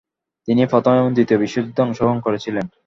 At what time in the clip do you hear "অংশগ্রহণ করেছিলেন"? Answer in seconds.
1.81-2.65